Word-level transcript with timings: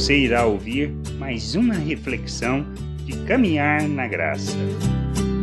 você 0.00 0.16
irá 0.16 0.46
ouvir 0.46 0.88
mais 1.18 1.54
uma 1.54 1.74
reflexão 1.74 2.64
de 3.04 3.22
caminhar 3.26 3.86
na 3.86 4.08
graça. 4.08 4.56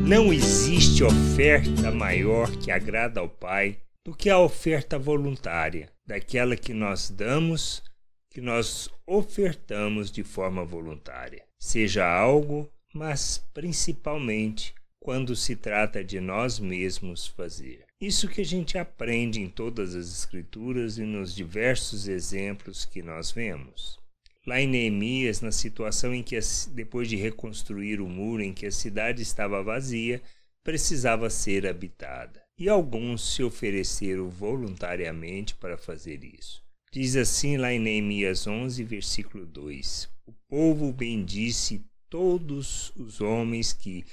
Não 0.04 0.34
existe 0.34 1.04
oferta 1.04 1.92
maior 1.92 2.50
que 2.58 2.72
agrada 2.72 3.20
ao 3.20 3.30
Pai 3.30 3.78
do 4.04 4.16
que 4.16 4.32
a 4.32 4.40
oferta 4.40 4.98
voluntária, 4.98 5.92
daquela 6.08 6.56
que 6.56 6.74
nós 6.74 7.12
damos, 7.12 7.84
que 8.32 8.42
nós 8.42 8.90
ofertamos 9.06 10.10
de 10.12 10.24
forma 10.24 10.66
voluntária. 10.66 11.44
Seja 11.60 12.08
algo, 12.08 12.68
mas 12.92 13.46
principalmente 13.54 14.74
quando 15.00 15.36
se 15.36 15.56
trata 15.56 16.04
de 16.04 16.20
nós 16.20 16.58
mesmos 16.58 17.28
fazer. 17.28 17.86
Isso 18.02 18.28
que 18.28 18.42
a 18.42 18.46
gente 18.46 18.76
aprende 18.76 19.40
em 19.40 19.50
todas 19.50 19.94
as 19.94 20.08
Escrituras 20.08 20.98
e 20.98 21.04
nos 21.04 21.36
diversos 21.36 22.08
exemplos 22.08 22.86
que 22.86 23.04
nós 23.04 23.30
vemos. 23.32 24.00
Lá 24.48 24.62
em 24.62 24.68
Neemias, 24.68 25.42
na 25.42 25.52
situação 25.52 26.16
em 26.16 26.24
que, 26.24 26.40
depois 26.72 27.10
de 27.10 27.18
reconstruir 27.18 28.00
o 28.00 28.08
muro 28.08 28.42
em 28.42 28.54
que 28.54 28.66
a 28.66 28.72
cidade 28.72 29.22
estava 29.22 29.62
vazia, 29.62 30.22
precisava 30.64 31.30
ser 31.30 31.68
habitada. 31.68 32.42
E 32.58 32.70
alguns 32.70 33.36
se 33.36 33.44
ofereceram 33.44 34.30
voluntariamente 34.30 35.54
para 35.54 35.78
fazer 35.78 36.24
isso. 36.24 36.64
Diz 36.94 37.18
assim 37.18 37.58
lá 37.58 37.74
em 37.74 37.80
Neemias 37.80 38.48
11, 38.48 38.82
versículo 38.86 39.46
2: 39.46 40.10
O 40.26 40.34
povo 40.48 40.94
bendisse 40.94 41.86
todos 42.10 42.94
os 42.96 43.20
homens 43.20 43.74
que 43.74 44.06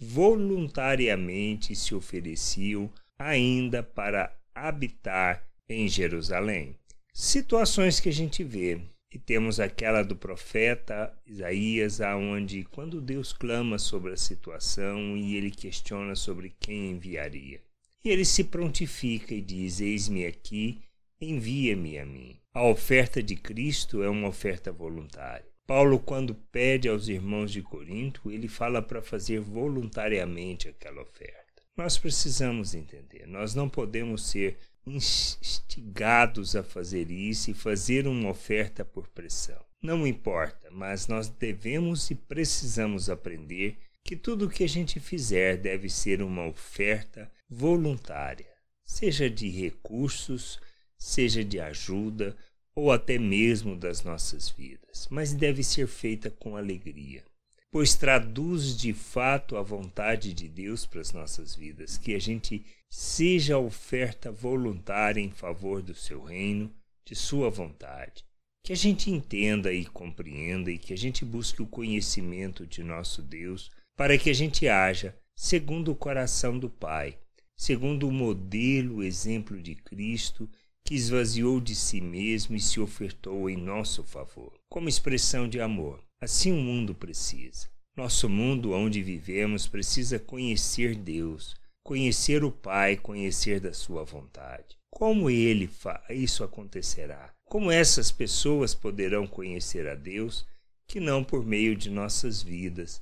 voluntariamente 0.00 1.76
se 1.76 1.94
ofereciam 1.94 2.90
ainda 3.18 3.82
para 3.82 4.34
habitar 4.54 5.46
em 5.68 5.86
Jerusalém. 5.86 6.74
Situações 7.12 8.00
que 8.00 8.08
a 8.08 8.12
gente 8.12 8.42
vê. 8.42 8.80
E 9.12 9.18
temos 9.18 9.60
aquela 9.60 10.02
do 10.02 10.16
profeta 10.16 11.12
Isaías, 11.26 12.00
aonde 12.00 12.64
quando 12.64 13.00
Deus 13.00 13.32
clama 13.32 13.78
sobre 13.78 14.12
a 14.12 14.16
situação 14.16 15.16
e 15.16 15.36
ele 15.36 15.50
questiona 15.50 16.14
sobre 16.16 16.54
quem 16.58 16.92
enviaria. 16.92 17.60
E 18.02 18.08
ele 18.08 18.24
se 18.24 18.42
prontifica 18.44 19.34
e 19.34 19.42
diz: 19.42 19.80
Eis-me 19.80 20.24
aqui, 20.24 20.80
envia-me 21.20 21.98
a 21.98 22.06
mim. 22.06 22.38
A 22.54 22.64
oferta 22.64 23.22
de 23.22 23.36
Cristo 23.36 24.02
é 24.02 24.08
uma 24.08 24.28
oferta 24.28 24.72
voluntária. 24.72 25.46
Paulo, 25.66 25.98
quando 25.98 26.34
pede 26.34 26.88
aos 26.88 27.08
irmãos 27.08 27.52
de 27.52 27.62
Corinto, 27.62 28.30
ele 28.30 28.48
fala 28.48 28.82
para 28.82 29.00
fazer 29.00 29.40
voluntariamente 29.40 30.68
aquela 30.68 31.02
oferta. 31.02 31.62
Nós 31.76 31.96
precisamos 31.96 32.74
entender, 32.74 33.26
nós 33.26 33.54
não 33.54 33.68
podemos 33.68 34.28
ser 34.28 34.58
instigados 34.86 36.56
a 36.56 36.62
fazer 36.62 37.10
isso 37.10 37.50
e 37.50 37.54
fazer 37.54 38.06
uma 38.06 38.30
oferta 38.30 38.84
por 38.84 39.08
pressão. 39.08 39.62
Não 39.80 40.06
importa, 40.06 40.70
mas 40.70 41.08
nós 41.08 41.28
devemos 41.28 42.10
e 42.10 42.14
precisamos 42.14 43.10
aprender 43.10 43.76
que 44.04 44.16
tudo 44.16 44.46
o 44.46 44.50
que 44.50 44.64
a 44.64 44.68
gente 44.68 44.98
fizer 45.00 45.56
deve 45.56 45.88
ser 45.88 46.22
uma 46.22 46.46
oferta 46.46 47.30
voluntária, 47.48 48.52
seja 48.84 49.30
de 49.30 49.48
recursos, 49.48 50.60
seja 50.96 51.44
de 51.44 51.60
ajuda 51.60 52.36
ou 52.74 52.90
até 52.90 53.18
mesmo 53.18 53.76
das 53.76 54.02
nossas 54.02 54.48
vidas, 54.48 55.06
mas 55.10 55.34
deve 55.34 55.62
ser 55.62 55.86
feita 55.86 56.30
com 56.30 56.56
alegria, 56.56 57.24
pois 57.72 57.94
traduz 57.94 58.76
de 58.76 58.92
fato 58.92 59.56
a 59.56 59.62
vontade 59.62 60.34
de 60.34 60.46
Deus 60.46 60.84
para 60.84 61.00
as 61.00 61.10
nossas 61.14 61.56
vidas, 61.56 61.96
que 61.96 62.14
a 62.14 62.18
gente 62.18 62.66
seja 62.90 63.56
oferta 63.56 64.30
voluntária 64.30 65.22
em 65.22 65.30
favor 65.30 65.80
do 65.80 65.94
seu 65.94 66.22
reino, 66.22 66.70
de 67.02 67.14
sua 67.16 67.48
vontade. 67.48 68.26
Que 68.62 68.74
a 68.74 68.76
gente 68.76 69.10
entenda 69.10 69.72
e 69.72 69.86
compreenda 69.86 70.70
e 70.70 70.76
que 70.76 70.92
a 70.92 70.96
gente 70.98 71.24
busque 71.24 71.62
o 71.62 71.66
conhecimento 71.66 72.66
de 72.66 72.84
nosso 72.84 73.22
Deus 73.22 73.70
para 73.96 74.18
que 74.18 74.28
a 74.28 74.34
gente 74.34 74.68
haja 74.68 75.16
segundo 75.34 75.92
o 75.92 75.96
coração 75.96 76.58
do 76.58 76.68
Pai, 76.68 77.18
segundo 77.56 78.06
o 78.06 78.12
modelo, 78.12 78.96
o 78.96 79.02
exemplo 79.02 79.60
de 79.62 79.74
Cristo 79.74 80.46
que 80.84 80.94
esvaziou 80.94 81.58
de 81.58 81.74
si 81.74 82.02
mesmo 82.02 82.54
e 82.54 82.60
se 82.60 82.78
ofertou 82.80 83.48
em 83.48 83.56
nosso 83.56 84.04
favor, 84.04 84.52
como 84.68 84.90
expressão 84.90 85.48
de 85.48 85.58
amor. 85.58 86.04
Assim 86.22 86.52
o 86.52 86.56
mundo 86.56 86.94
precisa. 86.94 87.71
Nosso 87.94 88.26
mundo 88.26 88.72
onde 88.72 89.02
vivemos 89.02 89.66
precisa 89.66 90.18
conhecer 90.18 90.94
Deus, 90.94 91.54
conhecer 91.84 92.42
o 92.42 92.50
Pai, 92.50 92.96
conhecer 92.96 93.60
da 93.60 93.74
sua 93.74 94.02
vontade. 94.02 94.78
Como 94.90 95.28
ele 95.28 95.70
isso 96.08 96.42
acontecerá? 96.42 97.34
Como 97.44 97.70
essas 97.70 98.10
pessoas 98.10 98.74
poderão 98.74 99.26
conhecer 99.26 99.86
a 99.86 99.94
Deus 99.94 100.46
que 100.86 101.00
não 101.00 101.22
por 101.22 101.44
meio 101.44 101.76
de 101.76 101.90
nossas 101.90 102.42
vidas, 102.42 102.98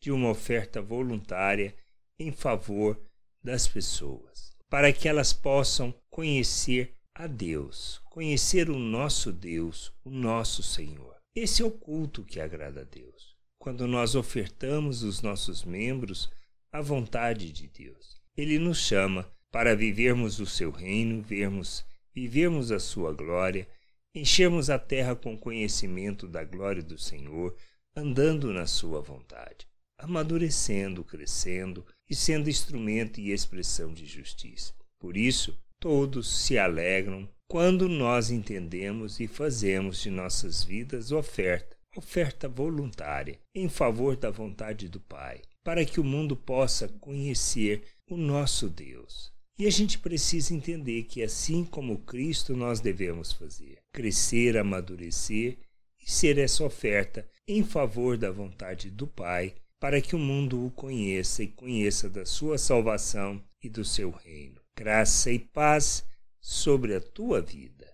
de 0.00 0.10
uma 0.10 0.28
oferta 0.28 0.82
voluntária 0.82 1.74
em 2.18 2.30
favor 2.30 3.00
das 3.42 3.66
pessoas, 3.66 4.52
para 4.68 4.92
que 4.92 5.08
elas 5.08 5.32
possam 5.32 5.94
conhecer 6.10 6.94
a 7.14 7.26
Deus, 7.26 8.00
conhecer 8.10 8.68
o 8.68 8.78
nosso 8.78 9.32
Deus, 9.32 9.90
o 10.04 10.10
nosso 10.10 10.62
Senhor. 10.62 11.16
Esse 11.34 11.62
é 11.62 11.64
o 11.64 11.70
culto 11.70 12.24
que 12.24 12.40
agrada 12.40 12.82
a 12.82 12.84
Deus. 12.84 13.33
Quando 13.64 13.86
nós 13.86 14.14
ofertamos 14.14 15.02
os 15.02 15.22
nossos 15.22 15.64
membros 15.64 16.30
à 16.70 16.82
vontade 16.82 17.50
de 17.50 17.66
Deus. 17.66 18.20
Ele 18.36 18.58
nos 18.58 18.76
chama 18.76 19.26
para 19.50 19.74
vivermos 19.74 20.38
o 20.38 20.44
seu 20.44 20.70
reino, 20.70 21.22
vermos, 21.22 21.82
vivermos 22.14 22.70
a 22.70 22.78
sua 22.78 23.10
glória, 23.14 23.66
enchermos 24.14 24.68
a 24.68 24.78
terra 24.78 25.16
com 25.16 25.34
conhecimento 25.34 26.28
da 26.28 26.44
glória 26.44 26.82
do 26.82 26.98
Senhor, 26.98 27.56
andando 27.96 28.52
na 28.52 28.66
sua 28.66 29.00
vontade, 29.00 29.66
amadurecendo, 29.96 31.02
crescendo 31.02 31.86
e 32.06 32.14
sendo 32.14 32.50
instrumento 32.50 33.18
e 33.18 33.32
expressão 33.32 33.94
de 33.94 34.04
justiça. 34.04 34.74
Por 34.98 35.16
isso, 35.16 35.58
todos 35.80 36.28
se 36.28 36.58
alegram 36.58 37.26
quando 37.48 37.88
nós 37.88 38.30
entendemos 38.30 39.20
e 39.20 39.26
fazemos 39.26 40.02
de 40.02 40.10
nossas 40.10 40.62
vidas 40.62 41.12
oferta, 41.12 41.73
oferta 41.96 42.48
voluntária, 42.48 43.38
em 43.54 43.68
favor 43.68 44.16
da 44.16 44.30
vontade 44.30 44.88
do 44.88 45.00
Pai, 45.00 45.40
para 45.62 45.84
que 45.84 46.00
o 46.00 46.04
mundo 46.04 46.36
possa 46.36 46.88
conhecer 46.88 47.82
o 48.08 48.16
nosso 48.16 48.68
Deus. 48.68 49.32
E 49.58 49.66
a 49.66 49.70
gente 49.70 49.98
precisa 49.98 50.52
entender 50.52 51.04
que 51.04 51.22
assim 51.22 51.64
como 51.64 51.98
Cristo 51.98 52.56
nós 52.56 52.80
devemos 52.80 53.32
fazer, 53.32 53.78
crescer, 53.92 54.56
amadurecer 54.56 55.58
e 56.04 56.10
ser 56.10 56.38
essa 56.38 56.64
oferta 56.64 57.28
em 57.46 57.62
favor 57.62 58.18
da 58.18 58.30
vontade 58.30 58.90
do 58.90 59.06
Pai, 59.06 59.54
para 59.78 60.00
que 60.00 60.16
o 60.16 60.18
mundo 60.18 60.66
o 60.66 60.70
conheça 60.70 61.42
e 61.42 61.48
conheça 61.48 62.10
da 62.10 62.26
sua 62.26 62.58
salvação 62.58 63.42
e 63.62 63.68
do 63.68 63.84
seu 63.84 64.10
reino 64.10 64.64
graça 64.76 65.30
e 65.30 65.38
paz 65.38 66.04
sobre 66.40 66.94
a 66.94 67.00
tua 67.00 67.40
vida. 67.40 67.93